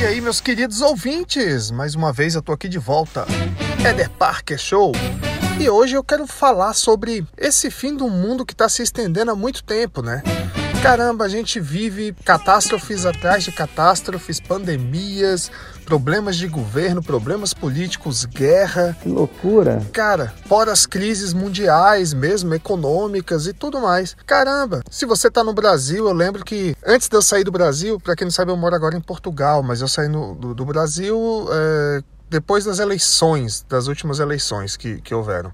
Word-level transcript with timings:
E 0.00 0.02
aí, 0.02 0.18
meus 0.18 0.40
queridos 0.40 0.80
ouvintes, 0.80 1.70
mais 1.70 1.94
uma 1.94 2.10
vez 2.10 2.34
eu 2.34 2.40
tô 2.40 2.52
aqui 2.52 2.70
de 2.70 2.78
volta. 2.78 3.26
Éder 3.84 4.08
Parker 4.08 4.56
Show. 4.56 4.92
E 5.60 5.68
hoje 5.68 5.94
eu 5.94 6.02
quero 6.02 6.26
falar 6.26 6.72
sobre 6.72 7.22
esse 7.36 7.70
fim 7.70 7.94
do 7.94 8.08
mundo 8.08 8.46
que 8.46 8.54
está 8.54 8.66
se 8.66 8.82
estendendo 8.82 9.30
há 9.30 9.36
muito 9.36 9.62
tempo, 9.62 10.00
né? 10.00 10.22
Caramba, 10.82 11.26
a 11.26 11.28
gente 11.28 11.60
vive 11.60 12.14
catástrofes 12.24 13.04
atrás 13.04 13.44
de 13.44 13.52
catástrofes, 13.52 14.40
pandemias, 14.40 15.50
problemas 15.84 16.36
de 16.36 16.48
governo, 16.48 17.02
problemas 17.02 17.52
políticos, 17.52 18.24
guerra. 18.24 18.96
Que 19.02 19.08
loucura! 19.08 19.86
Cara, 19.92 20.32
fora 20.46 20.72
as 20.72 20.86
crises 20.86 21.34
mundiais 21.34 22.14
mesmo, 22.14 22.54
econômicas 22.54 23.46
e 23.46 23.52
tudo 23.52 23.78
mais. 23.78 24.16
Caramba, 24.24 24.82
se 24.90 25.04
você 25.04 25.30
tá 25.30 25.44
no 25.44 25.52
Brasil, 25.52 26.08
eu 26.08 26.14
lembro 26.14 26.42
que 26.42 26.74
antes 26.84 27.08
de 27.10 27.16
eu 27.16 27.20
sair 27.20 27.44
do 27.44 27.52
Brasil, 27.52 28.00
para 28.00 28.16
quem 28.16 28.24
não 28.24 28.32
sabe, 28.32 28.50
eu 28.50 28.56
moro 28.56 28.74
agora 28.74 28.96
em 28.96 29.02
Portugal, 29.02 29.62
mas 29.62 29.82
eu 29.82 29.88
saí 29.88 30.08
no, 30.08 30.34
do, 30.34 30.54
do, 30.54 30.64
Brasil 30.64 31.46
é, 31.52 32.02
depois 32.30 32.64
das 32.64 32.78
eleições, 32.78 33.66
das 33.68 33.86
últimas 33.86 34.18
eleições 34.18 34.78
que, 34.78 34.98
que 35.02 35.14
houveram. 35.14 35.52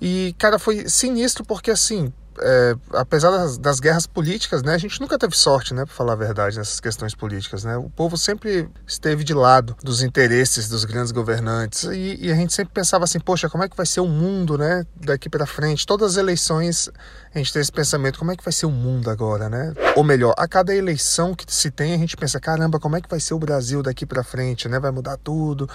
E, 0.00 0.32
cara, 0.38 0.60
foi 0.60 0.88
sinistro 0.88 1.44
porque, 1.44 1.72
assim, 1.72 2.12
é, 2.42 2.74
apesar 2.92 3.30
das, 3.30 3.58
das, 3.58 3.80
guerras 3.80 4.06
políticas, 4.06 4.62
né, 4.62 4.74
a 4.74 4.78
gente 4.78 5.00
nunca 5.00 5.18
teve 5.18 5.36
sorte, 5.36 5.74
né, 5.74 5.84
para 5.84 5.94
falar 5.94 6.12
a 6.12 6.16
verdade, 6.16 6.58
nessas 6.58 6.80
questões 6.80 7.14
políticas, 7.14 7.64
né. 7.64 7.76
O 7.76 7.90
povo 7.90 8.16
sempre 8.16 8.68
esteve 8.86 9.24
de 9.24 9.34
lado 9.34 9.76
dos 9.82 10.02
interesses 10.02 10.68
dos 10.68 10.84
grandes 10.84 11.12
governantes 11.12 11.84
e, 11.84 12.18
e 12.20 12.32
a 12.32 12.34
gente 12.34 12.52
sempre 12.52 12.74
pensava 12.74 13.04
assim, 13.04 13.20
poxa, 13.20 13.48
como 13.48 13.64
é 13.64 13.68
que 13.68 13.76
vai 13.76 13.86
ser 13.86 14.00
o 14.00 14.06
mundo, 14.06 14.58
né, 14.58 14.84
daqui 14.96 15.28
para 15.28 15.46
frente? 15.46 15.86
Todas 15.86 16.12
as 16.12 16.16
eleições 16.16 16.90
a 17.32 17.38
gente 17.38 17.52
tem 17.52 17.62
esse 17.62 17.70
pensamento, 17.70 18.18
como 18.18 18.32
é 18.32 18.36
que 18.36 18.42
vai 18.42 18.52
ser 18.52 18.66
o 18.66 18.72
mundo 18.72 19.08
agora, 19.08 19.48
né? 19.48 19.72
Ou 19.94 20.02
melhor, 20.02 20.34
a 20.36 20.48
cada 20.48 20.74
eleição 20.74 21.32
que 21.32 21.44
se 21.46 21.70
tem, 21.70 21.94
a 21.94 21.98
gente 21.98 22.16
pensa, 22.16 22.40
caramba, 22.40 22.80
como 22.80 22.96
é 22.96 23.00
que 23.00 23.08
vai 23.08 23.20
ser 23.20 23.34
o 23.34 23.38
Brasil 23.38 23.84
daqui 23.84 24.04
para 24.04 24.24
frente, 24.24 24.68
né? 24.68 24.80
Vai 24.80 24.90
mudar 24.90 25.16
tudo 25.16 25.68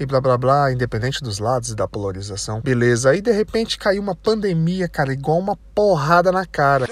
e 0.00 0.06
blá 0.06 0.22
blá 0.22 0.38
blá, 0.38 0.72
independente 0.72 1.22
dos 1.22 1.38
lados 1.38 1.68
e 1.68 1.74
da 1.74 1.86
polarização. 1.86 2.62
Beleza, 2.62 3.10
aí 3.10 3.20
de 3.20 3.30
repente 3.30 3.78
caiu 3.78 4.00
uma 4.00 4.14
pandemia, 4.14 4.88
cara, 4.88 5.12
igual 5.12 5.38
uma 5.38 5.54
porrada 6.12 6.30
na 6.30 6.44
cara. 6.44 6.86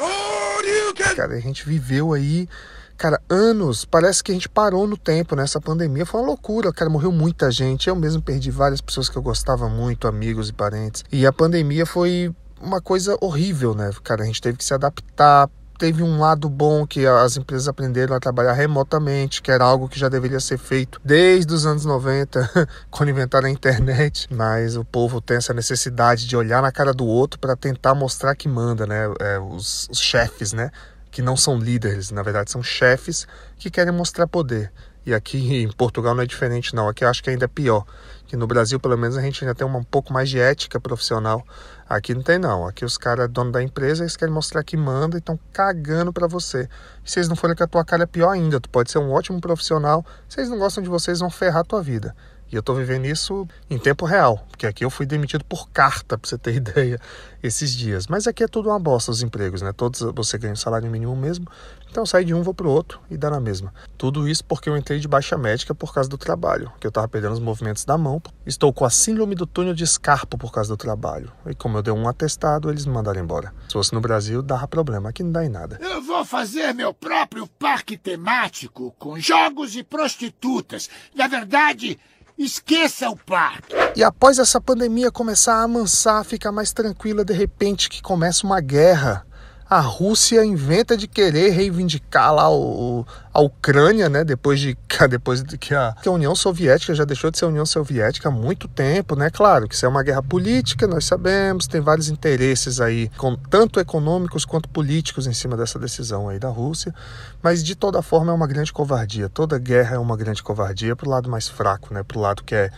Cara, 1.15 1.35
a 1.35 1.41
gente 1.41 1.67
viveu 1.67 2.13
aí 2.15 2.49
Cara, 2.97 3.19
anos, 3.31 3.87
parece 3.87 4.23
que 4.23 4.31
a 4.31 4.35
gente 4.35 4.47
parou 4.47 4.87
no 4.87 4.95
tempo 4.95 5.35
nessa 5.35 5.59
pandemia. 5.59 6.05
Foi 6.05 6.21
uma 6.21 6.27
loucura, 6.27 6.71
cara, 6.71 6.91
morreu 6.91 7.11
muita 7.11 7.51
gente. 7.51 7.89
Eu 7.89 7.97
mesmo 7.97 8.21
perdi 8.21 8.51
várias 8.51 8.83
pessoas 8.83 9.09
que 9.09 9.17
eu 9.17 9.23
gostava 9.23 9.71
muito, 9.71 10.07
amigos 10.07 10.51
e 10.51 10.53
parentes. 10.53 11.03
E 11.11 11.27
a 11.27 11.33
pandemia 11.33 11.87
foi 11.87 12.31
uma 12.61 12.79
coisa 12.79 13.17
horrível, 13.23 13.75
né? 13.75 13.91
Cara, 14.05 14.23
a 14.23 14.27
gente 14.27 14.43
teve 14.43 14.59
que 14.59 14.65
se 14.67 14.75
adaptar. 14.75 15.49
Teve 15.81 16.03
um 16.03 16.21
lado 16.21 16.51
bom 16.51 16.87
que 16.87 17.07
as 17.07 17.39
empresas 17.39 17.67
aprenderam 17.67 18.15
a 18.15 18.21
trabalhar 18.21 18.53
remotamente, 18.53 19.41
que 19.41 19.51
era 19.51 19.65
algo 19.65 19.89
que 19.89 19.99
já 19.99 20.11
deveria 20.11 20.39
ser 20.39 20.59
feito 20.59 21.01
desde 21.03 21.55
os 21.55 21.65
anos 21.65 21.87
90, 21.87 22.69
quando 22.93 23.09
inventaram 23.09 23.47
a 23.49 23.51
internet. 23.51 24.29
Mas 24.31 24.77
o 24.77 24.85
povo 24.85 25.23
tem 25.23 25.39
essa 25.39 25.55
necessidade 25.55 26.27
de 26.27 26.37
olhar 26.37 26.61
na 26.61 26.71
cara 26.71 26.93
do 26.93 27.07
outro 27.07 27.41
para 27.41 27.57
tentar 27.57 27.95
mostrar 27.95 28.37
que 28.37 28.47
manda, 28.47 28.87
né? 28.87 29.07
É, 29.21 29.39
os, 29.39 29.89
os 29.91 29.99
chefes, 29.99 30.53
né? 30.53 30.71
Que 31.11 31.23
não 31.23 31.35
são 31.35 31.59
líderes, 31.59 32.11
na 32.11 32.23
verdade 32.23 32.51
são 32.51 32.63
chefes 32.63 33.27
que 33.57 33.71
querem 33.71 33.91
mostrar 33.91 34.27
poder. 34.27 34.71
E 35.05 35.15
aqui 35.15 35.63
em 35.63 35.73
Portugal 35.73 36.15
não 36.15 36.23
é 36.23 36.27
diferente, 36.27 36.75
não. 36.75 36.89
Aqui 36.89 37.05
acho 37.05 37.23
que 37.23 37.31
ainda 37.31 37.47
é 37.47 37.49
pior. 37.49 37.85
Que 38.27 38.37
no 38.37 38.47
Brasil, 38.47 38.79
pelo 38.79 38.97
menos, 38.97 39.17
a 39.17 39.23
gente 39.23 39.43
ainda 39.43 39.55
tem 39.55 39.67
um 39.67 39.83
pouco 39.83 40.13
mais 40.13 40.29
de 40.29 40.39
ética 40.39 40.79
profissional. 40.79 41.45
Aqui 41.89 42.15
não 42.15 42.23
tem, 42.23 42.39
não. 42.39 42.67
Aqui 42.67 42.85
os 42.85 42.97
caras, 42.97 43.29
dono 43.29 43.51
da 43.51 43.63
empresa, 43.63 44.03
eles 44.03 44.17
querem 44.17 44.33
mostrar 44.33 44.63
que 44.63 44.77
manda 44.77 45.17
e 45.17 45.19
estão 45.19 45.39
cagando 45.53 46.13
para 46.13 46.27
você. 46.27 46.69
E 47.05 47.11
se 47.11 47.19
eles 47.19 47.29
não 47.29 47.35
forem 47.35 47.57
com 47.57 47.65
a 47.65 47.67
tua 47.67 47.85
cara, 47.85 48.05
é 48.05 48.07
pior 48.07 48.31
ainda. 48.31 48.61
Tu 48.61 48.69
pode 48.69 48.91
ser 48.91 48.99
um 48.99 49.11
ótimo 49.11 49.41
profissional. 49.41 50.05
Se 50.29 50.39
eles 50.39 50.51
não 50.51 50.59
gostam 50.59 50.83
de 50.83 50.89
vocês, 50.89 51.19
vão 51.19 51.31
ferrar 51.31 51.63
a 51.63 51.65
tua 51.65 51.83
vida. 51.83 52.15
E 52.53 52.57
eu 52.57 52.63
tô 52.63 52.75
vivendo 52.75 53.07
isso 53.07 53.47
em 53.69 53.79
tempo 53.79 54.05
real, 54.05 54.45
porque 54.51 54.67
aqui 54.67 54.85
eu 54.85 54.91
fui 54.91 55.07
demitido 55.07 55.45
por 55.45 55.71
carta, 55.71 56.19
pra 56.19 56.29
você 56.29 56.37
ter 56.37 56.55
ideia, 56.57 57.01
esses 57.43 57.73
dias. 57.73 58.07
Mas 58.07 58.27
aqui 58.27 58.43
é 58.43 58.49
tudo 58.49 58.69
uma 58.69 58.79
bosta 58.79 59.11
os 59.11 59.23
empregos, 59.23 59.63
né? 59.63 59.73
Todos 59.73 60.01
você 60.15 60.37
ganha 60.37 60.53
um 60.53 60.57
salário 60.57 60.91
mínimo 60.91 61.15
mesmo. 61.17 61.47
Então 61.91 62.07
saí 62.07 62.25
de 62.25 62.33
um, 62.33 62.43
vou 62.43 62.55
pro 62.55 62.71
outro 62.71 63.01
e 63.11 63.17
dá 63.17 63.31
na 63.31 63.41
mesma. 63.41 63.75
Tudo 63.99 64.29
isso 64.29 64.45
porque 64.45 64.69
eu 64.69 64.77
entrei 64.77 65.01
de 65.01 65.09
baixa 65.09 65.37
médica 65.37 65.75
por 65.75 65.93
causa 65.93 66.09
do 66.09 66.17
trabalho, 66.17 66.71
que 66.79 66.87
eu 66.87 66.93
tava 66.93 67.09
perdendo 67.09 67.33
os 67.33 67.41
movimentos 67.41 67.85
da 67.85 67.99
mão. 67.99 68.23
Estou 68.47 68.73
com 68.73 68.85
a 68.85 68.91
síndrome 68.91 69.35
do 69.35 69.47
túnel 69.47 69.75
de 69.75 69.83
escarpo 69.83 70.39
por 70.39 70.53
causa 70.53 70.71
do 70.71 70.77
trabalho. 70.77 71.33
E 71.47 71.55
como 71.55 71.79
eu 71.79 71.83
dei 71.83 71.93
um 71.93 72.09
atestado, 72.09 72.71
eles 72.71 72.87
me 72.87 72.93
mandaram 72.93 73.21
embora. 73.21 73.53
Se 73.69 73.73
fosse 73.73 73.93
no 73.93 74.01
Brasil, 74.01 74.41
dava 74.41 74.69
problema. 74.69 75.09
Aqui 75.09 75.23
não 75.23 75.33
dá 75.33 75.45
em 75.45 75.49
nada. 75.49 75.79
Eu 75.81 76.01
vou 76.01 76.25
fazer 76.25 76.73
meu 76.75 76.95
próprio 76.95 77.47
parque 77.47 77.97
temático 77.97 78.95
com 78.99 79.19
jogos 79.19 79.75
e 79.75 79.83
prostitutas. 79.83 80.89
Na 81.15 81.27
verdade, 81.27 81.99
Esqueça 82.41 83.11
o 83.11 83.17
parque. 83.19 83.75
E 83.95 84.03
após 84.03 84.39
essa 84.39 84.59
pandemia 84.59 85.11
começar 85.11 85.57
a 85.57 85.63
amansar, 85.63 86.25
ficar 86.25 86.51
mais 86.51 86.73
tranquila, 86.73 87.23
de 87.23 87.35
repente 87.35 87.91
que 87.91 88.01
começa 88.01 88.47
uma 88.47 88.63
guerra 88.63 89.27
a 89.71 89.79
Rússia 89.79 90.45
inventa 90.45 90.97
de 90.97 91.07
querer 91.07 91.51
reivindicar 91.51 92.35
lá 92.35 92.51
o, 92.51 93.07
a 93.33 93.41
Ucrânia, 93.41 94.09
né? 94.09 94.25
Depois 94.25 94.59
de, 94.59 94.77
depois 95.09 95.45
de 95.45 95.57
que, 95.57 95.73
a, 95.73 95.95
que 96.03 96.09
a 96.09 96.13
União 96.13 96.35
Soviética 96.35 96.93
já 96.93 97.05
deixou 97.05 97.31
de 97.31 97.39
ser 97.39 97.45
União 97.45 97.65
Soviética 97.65 98.29
há 98.29 98.33
muito 98.33 98.67
tempo, 98.67 99.15
né? 99.15 99.31
Claro 99.31 99.69
que 99.69 99.77
isso 99.77 99.87
é 99.87 99.89
uma 99.89 100.03
guerra 100.03 100.25
política, 100.25 100.89
nós 100.89 101.05
sabemos, 101.05 101.69
tem 101.69 101.81
vários 101.81 102.09
interesses 102.09 102.81
aí, 102.81 103.09
com, 103.17 103.37
tanto 103.37 103.79
econômicos 103.79 104.45
quanto 104.45 104.69
políticos 104.69 105.29
em 105.29 105.33
cima 105.33 105.57
dessa 105.57 105.79
decisão 105.79 106.29
aí 106.29 106.41
da 106.41 106.49
Rússia, 106.49 106.93
mas 107.41 107.63
de 107.63 107.77
toda 107.77 108.03
forma 108.03 108.33
é 108.33 108.35
uma 108.35 108.49
grande 108.49 108.73
covardia. 108.73 109.29
Toda 109.29 109.57
guerra 109.57 109.95
é 109.95 109.99
uma 110.01 110.17
grande 110.17 110.43
covardia 110.43 110.97
para 110.97 111.07
o 111.07 111.11
lado 111.11 111.31
mais 111.31 111.49
fraco, 111.49 111.95
né? 111.95 112.03
Para 112.03 112.19
o 112.19 112.21
lado 112.21 112.43
que 112.43 112.57
é 112.57 112.71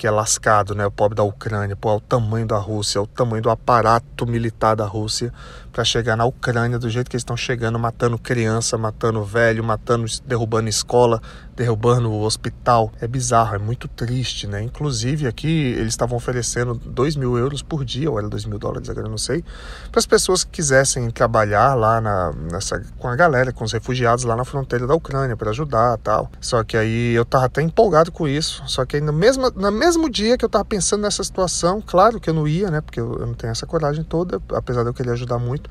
que 0.00 0.06
é 0.06 0.10
lascado, 0.10 0.74
né? 0.74 0.86
O 0.86 0.90
pobre 0.90 1.14
da 1.14 1.22
Ucrânia, 1.22 1.76
pô, 1.76 1.90
é 1.90 1.96
o 1.96 2.00
tamanho 2.00 2.46
da 2.46 2.56
Rússia, 2.56 2.98
é 2.98 3.02
o 3.02 3.06
tamanho 3.06 3.42
do 3.42 3.50
aparato 3.50 4.26
militar 4.26 4.74
da 4.74 4.86
Rússia 4.86 5.30
para 5.70 5.84
chegar 5.84 6.16
na 6.16 6.24
Ucrânia 6.24 6.39
do 6.78 6.88
jeito 6.88 7.10
que 7.10 7.16
eles 7.16 7.22
estão 7.22 7.36
chegando, 7.36 7.78
matando 7.78 8.18
criança, 8.18 8.78
matando 8.78 9.22
velho, 9.22 9.62
matando, 9.62 10.06
derrubando 10.26 10.68
escola, 10.68 11.20
derrubando 11.54 12.10
o 12.10 12.22
hospital. 12.22 12.90
É 13.00 13.06
bizarro, 13.06 13.54
é 13.54 13.58
muito 13.58 13.86
triste, 13.86 14.46
né? 14.46 14.62
Inclusive 14.62 15.26
aqui 15.26 15.74
eles 15.76 15.92
estavam 15.92 16.16
oferecendo 16.16 16.74
2 16.74 17.16
mil 17.16 17.36
euros 17.36 17.62
por 17.62 17.84
dia, 17.84 18.10
ou 18.10 18.18
era 18.18 18.28
2 18.28 18.46
mil 18.46 18.58
dólares, 18.58 18.88
agora 18.88 19.06
eu 19.06 19.10
não 19.10 19.18
sei, 19.18 19.44
para 19.90 19.98
as 19.98 20.06
pessoas 20.06 20.42
que 20.42 20.50
quisessem 20.50 21.10
trabalhar 21.10 21.74
lá 21.74 22.00
na, 22.00 22.32
nessa, 22.50 22.82
com 22.98 23.08
a 23.08 23.16
galera, 23.16 23.52
com 23.52 23.64
os 23.64 23.72
refugiados 23.72 24.24
lá 24.24 24.34
na 24.34 24.44
fronteira 24.44 24.86
da 24.86 24.94
Ucrânia 24.94 25.36
para 25.36 25.50
ajudar 25.50 25.98
tal. 25.98 26.30
Só 26.40 26.64
que 26.64 26.76
aí 26.76 27.12
eu 27.12 27.24
tava 27.24 27.46
até 27.46 27.60
empolgado 27.60 28.10
com 28.10 28.26
isso. 28.26 28.62
Só 28.66 28.84
que 28.84 28.96
aí 28.96 29.02
no 29.02 29.12
mesmo, 29.12 29.50
no 29.50 29.70
mesmo 29.70 30.08
dia 30.08 30.38
que 30.38 30.44
eu 30.44 30.48
tava 30.48 30.64
pensando 30.64 31.02
nessa 31.02 31.22
situação, 31.22 31.82
claro 31.84 32.20
que 32.20 32.30
eu 32.30 32.34
não 32.34 32.48
ia, 32.48 32.70
né? 32.70 32.80
Porque 32.80 33.00
eu, 33.00 33.18
eu 33.18 33.26
não 33.26 33.34
tenho 33.34 33.50
essa 33.50 33.66
coragem 33.66 34.04
toda, 34.04 34.40
apesar 34.54 34.82
de 34.82 34.88
eu 34.88 34.94
querer 34.94 35.10
ajudar 35.12 35.38
muito. 35.38 35.68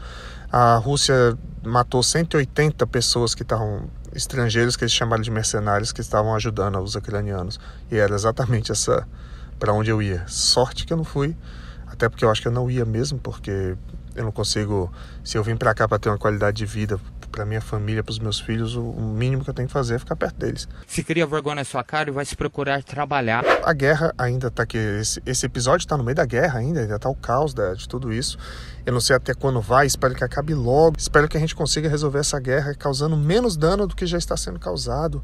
A 0.51 0.77
Rússia 0.77 1.37
matou 1.63 2.01
180 2.01 2.87
pessoas 2.87 3.35
que 3.35 3.43
estavam 3.43 3.87
estrangeiros 4.13 4.75
que 4.75 4.83
eles 4.83 4.91
chamaram 4.91 5.21
de 5.21 5.29
mercenários 5.29 5.91
que 5.91 6.01
estavam 6.01 6.33
ajudando 6.33 6.79
os 6.79 6.95
ucranianos. 6.95 7.59
E 7.91 7.97
era 7.97 8.15
exatamente 8.15 8.71
essa 8.71 9.07
para 9.59 9.73
onde 9.73 9.91
eu 9.91 10.01
ia. 10.01 10.23
Sorte 10.27 10.87
que 10.87 10.93
eu 10.93 10.97
não 10.97 11.03
fui, 11.03 11.37
até 11.85 12.09
porque 12.09 12.25
eu 12.25 12.31
acho 12.31 12.41
que 12.41 12.47
eu 12.47 12.51
não 12.51 12.69
ia 12.71 12.83
mesmo, 12.83 13.19
porque 13.19 13.75
eu 14.15 14.23
não 14.23 14.31
consigo, 14.31 14.91
se 15.23 15.37
eu 15.37 15.43
vim 15.43 15.55
para 15.55 15.73
cá 15.75 15.87
para 15.87 15.99
ter 15.99 16.09
uma 16.09 16.17
qualidade 16.17 16.57
de 16.57 16.65
vida 16.65 16.99
para 17.29 17.45
minha 17.45 17.61
família, 17.61 18.03
para 18.03 18.11
os 18.11 18.19
meus 18.19 18.39
filhos, 18.39 18.75
o 18.75 18.91
mínimo 18.91 19.43
que 19.43 19.49
eu 19.49 19.53
tenho 19.53 19.67
que 19.67 19.73
fazer 19.73 19.95
é 19.95 19.99
ficar 19.99 20.15
perto 20.15 20.35
deles. 20.37 20.67
Se 20.87 21.03
cria 21.03 21.25
vergonha 21.25 21.55
na 21.55 21.63
sua 21.63 21.83
cara 21.83 22.09
e 22.09 22.13
vai 22.13 22.25
se 22.25 22.35
procurar 22.35 22.83
trabalhar. 22.83 23.43
A 23.63 23.73
guerra 23.73 24.13
ainda 24.17 24.47
está 24.47 24.63
aqui, 24.63 24.77
esse, 24.77 25.21
esse 25.25 25.45
episódio 25.45 25.85
está 25.85 25.95
no 25.95 26.03
meio 26.03 26.15
da 26.15 26.25
guerra 26.25 26.59
ainda, 26.59 26.81
ainda 26.81 26.95
está 26.95 27.09
o 27.09 27.15
caos 27.15 27.53
da, 27.53 27.73
de 27.73 27.87
tudo 27.87 28.11
isso. 28.11 28.37
Eu 28.85 28.93
não 28.93 28.99
sei 28.99 29.15
até 29.15 29.33
quando 29.33 29.61
vai, 29.61 29.85
espero 29.85 30.15
que 30.15 30.23
acabe 30.23 30.53
logo. 30.53 30.97
Espero 30.97 31.27
que 31.27 31.37
a 31.37 31.39
gente 31.39 31.53
consiga 31.53 31.87
resolver 31.87 32.19
essa 32.19 32.39
guerra 32.39 32.73
causando 32.73 33.15
menos 33.15 33.55
dano 33.55 33.85
do 33.85 33.95
que 33.95 34.05
já 34.05 34.17
está 34.17 34.35
sendo 34.35 34.59
causado 34.59 35.23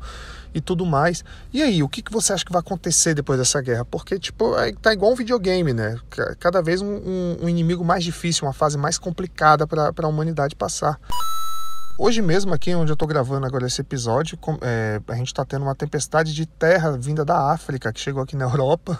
e 0.53 0.61
tudo 0.61 0.85
mais. 0.85 1.23
E 1.51 1.61
aí, 1.61 1.81
o 1.81 1.89
que, 1.89 2.01
que 2.01 2.11
você 2.11 2.31
acha 2.31 2.45
que 2.45 2.51
vai 2.51 2.59
acontecer 2.59 3.13
depois 3.13 3.39
dessa 3.39 3.61
guerra? 3.61 3.83
Porque, 3.83 4.19
tipo, 4.19 4.55
é, 4.57 4.71
tá 4.73 4.93
igual 4.93 5.11
um 5.11 5.15
videogame, 5.15 5.73
né? 5.73 5.97
Cada 6.39 6.61
vez 6.61 6.81
um, 6.81 6.95
um, 6.95 7.37
um 7.43 7.49
inimigo 7.49 7.83
mais 7.83 8.03
difícil, 8.03 8.45
uma 8.45 8.53
fase 8.53 8.77
mais 8.77 8.97
complicada 8.97 9.65
para 9.65 9.91
a 9.97 10.07
humanidade 10.07 10.55
passar. 10.55 10.99
Hoje 11.97 12.21
mesmo, 12.21 12.53
aqui 12.53 12.75
onde 12.75 12.91
eu 12.91 12.93
estou 12.93 13.07
gravando 13.07 13.45
agora 13.45 13.65
esse 13.65 13.79
episódio, 13.79 14.37
é, 14.61 14.99
a 15.07 15.15
gente 15.15 15.27
está 15.27 15.45
tendo 15.45 15.61
uma 15.61 15.73
tempestade 15.73 16.33
de 16.33 16.45
terra 16.45 16.97
vinda 16.97 17.23
da 17.23 17.53
África, 17.53 17.91
que 17.93 18.01
chegou 18.01 18.21
aqui 18.21 18.35
na 18.35 18.43
Europa, 18.51 18.99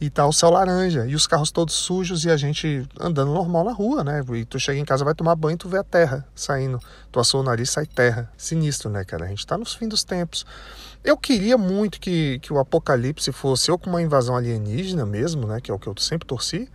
e 0.00 0.10
tá 0.10 0.26
o 0.26 0.32
céu 0.32 0.50
laranja, 0.50 1.06
e 1.06 1.14
os 1.14 1.28
carros 1.28 1.52
todos 1.52 1.76
sujos, 1.76 2.24
e 2.24 2.30
a 2.30 2.36
gente 2.36 2.84
andando 3.00 3.32
normal 3.32 3.62
na 3.62 3.72
rua, 3.72 4.02
né? 4.02 4.20
E 4.34 4.44
tu 4.44 4.58
chega 4.58 4.80
em 4.80 4.84
casa, 4.84 5.04
vai 5.04 5.14
tomar 5.14 5.36
banho, 5.36 5.56
tu 5.56 5.68
vê 5.68 5.78
a 5.78 5.84
terra 5.84 6.26
saindo, 6.34 6.80
tu 7.12 7.20
assou 7.20 7.40
o 7.40 7.44
nariz, 7.44 7.70
sai 7.70 7.86
terra. 7.86 8.28
Sinistro, 8.36 8.90
né, 8.90 9.04
cara? 9.04 9.26
A 9.26 9.28
gente 9.28 9.38
está 9.38 9.56
nos 9.56 9.72
fim 9.72 9.86
dos 9.86 10.02
tempos. 10.02 10.44
Eu 11.04 11.16
queria 11.16 11.56
muito 11.56 12.00
que, 12.00 12.40
que 12.40 12.52
o 12.52 12.58
apocalipse 12.58 13.30
fosse 13.30 13.70
ou 13.70 13.78
com 13.78 13.88
uma 13.88 14.02
invasão 14.02 14.36
alienígena 14.36 15.06
mesmo, 15.06 15.46
né? 15.46 15.60
Que 15.60 15.70
é 15.70 15.74
o 15.74 15.78
que 15.78 15.86
eu 15.86 15.94
sempre 15.96 16.26
torci, 16.26 16.68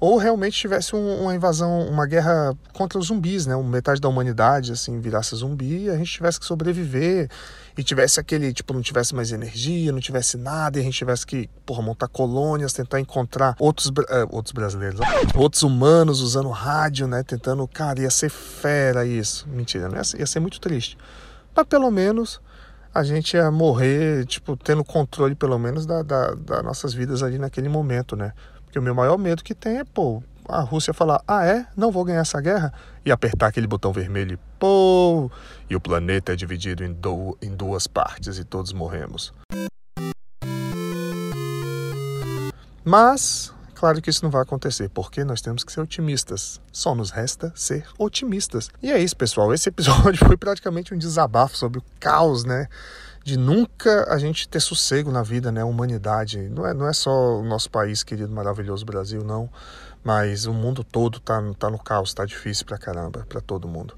ou 0.00 0.16
realmente 0.16 0.58
tivesse 0.58 0.96
um, 0.96 1.22
uma 1.22 1.34
invasão, 1.34 1.86
uma 1.86 2.06
guerra 2.06 2.56
contra 2.72 2.98
os 2.98 3.08
zumbis, 3.08 3.46
né? 3.46 3.54
Metade 3.56 4.00
da 4.00 4.08
humanidade 4.08 4.72
assim 4.72 4.98
virasse 4.98 5.36
zumbi 5.36 5.84
e 5.84 5.90
a 5.90 5.96
gente 5.96 6.10
tivesse 6.10 6.40
que 6.40 6.46
sobreviver 6.46 7.28
e 7.76 7.84
tivesse 7.84 8.18
aquele, 8.18 8.52
tipo, 8.52 8.72
não 8.72 8.80
tivesse 8.80 9.14
mais 9.14 9.30
energia, 9.30 9.92
não 9.92 10.00
tivesse 10.00 10.38
nada 10.38 10.78
e 10.78 10.80
a 10.80 10.84
gente 10.84 10.96
tivesse 10.96 11.26
que, 11.26 11.50
porra, 11.66 11.82
montar 11.82 12.08
colônias, 12.08 12.72
tentar 12.72 12.98
encontrar 12.98 13.54
outros, 13.58 13.88
uh, 13.88 14.26
outros 14.30 14.52
brasileiros, 14.52 15.00
outros 15.34 15.62
humanos 15.62 16.22
usando 16.22 16.48
rádio, 16.48 17.06
né? 17.06 17.22
Tentando, 17.22 17.68
cara, 17.68 18.00
ia 18.00 18.10
ser 18.10 18.30
fera 18.30 19.04
isso. 19.04 19.46
Mentira, 19.48 19.88
não 19.88 19.96
ia 19.96 20.26
ser, 20.26 20.40
muito 20.40 20.58
triste. 20.60 20.96
Mas 21.54 21.66
pelo 21.66 21.90
menos 21.90 22.40
a 22.94 23.04
gente 23.04 23.34
ia 23.34 23.50
morrer, 23.50 24.24
tipo, 24.24 24.56
tendo 24.56 24.82
controle 24.82 25.34
pelo 25.34 25.58
menos 25.58 25.84
da, 25.84 26.02
da, 26.02 26.34
das 26.34 26.64
nossas 26.64 26.94
vidas 26.94 27.22
ali 27.22 27.38
naquele 27.38 27.68
momento, 27.68 28.16
né? 28.16 28.32
Porque 28.70 28.78
o 28.78 28.82
meu 28.82 28.94
maior 28.94 29.18
medo 29.18 29.42
que 29.42 29.52
tem 29.52 29.78
é, 29.78 29.84
pô, 29.84 30.22
a 30.48 30.60
Rússia 30.60 30.94
falar, 30.94 31.20
ah 31.26 31.44
é, 31.44 31.66
não 31.76 31.90
vou 31.90 32.04
ganhar 32.04 32.20
essa 32.20 32.40
guerra, 32.40 32.72
e 33.04 33.10
apertar 33.10 33.48
aquele 33.48 33.66
botão 33.66 33.92
vermelho 33.92 34.34
e 34.34 34.38
pô, 34.60 35.28
e 35.68 35.74
o 35.74 35.80
planeta 35.80 36.32
é 36.32 36.36
dividido 36.36 36.84
em, 36.84 36.92
do, 36.92 37.36
em 37.42 37.52
duas 37.52 37.88
partes 37.88 38.38
e 38.38 38.44
todos 38.44 38.72
morremos. 38.72 39.34
Mas, 42.84 43.52
claro 43.74 44.00
que 44.00 44.08
isso 44.08 44.22
não 44.22 44.30
vai 44.30 44.42
acontecer, 44.42 44.88
porque 44.88 45.24
nós 45.24 45.40
temos 45.40 45.64
que 45.64 45.72
ser 45.72 45.80
otimistas. 45.80 46.60
Só 46.70 46.94
nos 46.94 47.10
resta 47.10 47.52
ser 47.56 47.88
otimistas. 47.98 48.70
E 48.80 48.92
é 48.92 49.00
isso, 49.00 49.16
pessoal. 49.16 49.52
Esse 49.52 49.68
episódio 49.68 50.18
foi 50.24 50.36
praticamente 50.36 50.94
um 50.94 50.98
desabafo 50.98 51.56
sobre 51.56 51.80
o 51.80 51.84
caos, 51.98 52.44
né? 52.44 52.68
De 53.24 53.36
nunca 53.36 54.12
a 54.12 54.18
gente 54.18 54.48
ter 54.48 54.60
sossego 54.60 55.10
na 55.10 55.22
vida, 55.22 55.52
né? 55.52 55.62
Humanidade. 55.62 56.48
Não 56.48 56.66
é, 56.66 56.74
não 56.74 56.88
é 56.88 56.92
só 56.92 57.38
o 57.38 57.44
nosso 57.44 57.70
país, 57.70 58.02
querido, 58.02 58.32
maravilhoso 58.32 58.84
Brasil, 58.84 59.22
não. 59.24 59.50
Mas 60.02 60.46
o 60.46 60.52
mundo 60.54 60.82
todo 60.82 61.20
tá, 61.20 61.42
tá 61.58 61.70
no 61.70 61.78
caos, 61.78 62.14
tá 62.14 62.24
difícil 62.24 62.64
pra 62.64 62.78
caramba, 62.78 63.26
pra 63.28 63.40
todo 63.40 63.68
mundo. 63.68 63.94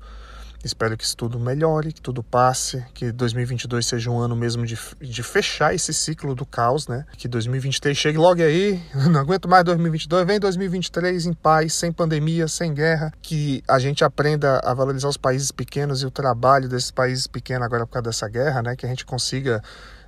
Espero 0.64 0.96
que 0.96 1.04
isso 1.04 1.16
tudo 1.16 1.40
melhore, 1.40 1.92
que 1.92 2.00
tudo 2.00 2.22
passe, 2.22 2.84
que 2.94 3.10
2022 3.10 3.84
seja 3.84 4.10
um 4.10 4.18
ano 4.18 4.36
mesmo 4.36 4.64
de, 4.64 4.78
de 5.00 5.22
fechar 5.22 5.74
esse 5.74 5.92
ciclo 5.92 6.34
do 6.34 6.46
caos, 6.46 6.86
né? 6.86 7.04
Que 7.16 7.26
2023 7.26 7.96
chegue 7.96 8.16
logo 8.16 8.40
aí, 8.40 8.80
não 9.10 9.20
aguento 9.20 9.48
mais 9.48 9.64
2022, 9.64 10.26
vem 10.26 10.38
2023 10.38 11.26
em 11.26 11.32
paz, 11.32 11.74
sem 11.74 11.90
pandemia, 11.90 12.46
sem 12.46 12.72
guerra, 12.72 13.12
que 13.20 13.62
a 13.68 13.78
gente 13.78 14.04
aprenda 14.04 14.60
a 14.64 14.72
valorizar 14.72 15.08
os 15.08 15.16
países 15.16 15.50
pequenos 15.50 16.02
e 16.02 16.06
o 16.06 16.10
trabalho 16.10 16.68
desses 16.68 16.90
países 16.90 17.26
pequenos 17.26 17.66
agora 17.66 17.84
por 17.84 17.94
causa 17.94 18.04
dessa 18.04 18.28
guerra, 18.28 18.62
né? 18.62 18.76
Que 18.76 18.86
a 18.86 18.88
gente 18.88 19.04
consiga 19.04 19.62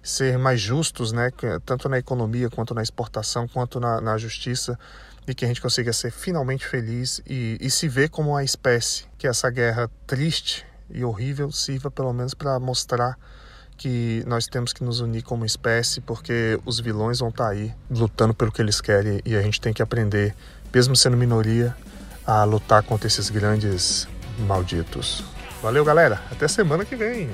ser 0.05 0.39
mais 0.39 0.61
justos, 0.61 1.11
né? 1.13 1.31
Tanto 1.65 1.89
na 1.89 1.99
economia 1.99 2.49
quanto 2.51 2.75
na 2.75 2.83
exportação, 2.83 3.49
quanto 3.49 3.81
na, 3.81 4.01
na 4.01 4.19
justiça 4.19 4.79
e 5.27 5.35
que 5.35 5.45
a 5.45 5.49
gente 5.49 5.61
consiga 5.61 5.93
ser 5.93 6.11
finalmente 6.11 6.67
feliz 6.67 7.23
e, 7.27 7.57
e 7.61 7.71
se 7.71 7.89
ver 7.89 8.09
como 8.09 8.31
uma 8.31 8.45
espécie, 8.45 9.05
que 9.19 9.27
essa 9.27 9.51
guerra 9.51 9.91
triste 10.07 10.65
e 10.91 11.05
horrível 11.05 11.51
sirva 11.51 11.91
pelo 11.91 12.13
menos 12.13 12.35
para 12.35 12.59
mostrar 12.61 13.19
que 13.77 14.23
nós 14.27 14.47
temos 14.47 14.73
que 14.73 14.85
nos 14.85 15.01
unir 15.01 15.23
como 15.23 15.45
espécie, 15.45 16.01
porque 16.01 16.61
os 16.65 16.79
vilões 16.79 17.19
vão 17.19 17.31
estar 17.31 17.45
tá 17.45 17.51
aí 17.51 17.75
lutando 17.91 18.35
pelo 18.35 18.53
que 18.53 18.63
eles 18.63 18.81
querem 18.81 19.21
e 19.25 19.35
a 19.37 19.43
gente 19.43 19.61
tem 19.61 19.73
que 19.73 19.83
aprender, 19.83 20.35
mesmo 20.73 20.95
sendo 20.95 21.17
minoria, 21.17 21.75
a 22.27 22.45
lutar 22.45 22.83
contra 22.83 23.07
esses 23.07 23.31
grandes 23.31 24.07
malditos. 24.39 25.25
Valeu, 25.61 25.85
galera. 25.85 26.23
Até 26.31 26.47
semana 26.47 26.85
que 26.85 26.95
vem. 26.95 27.29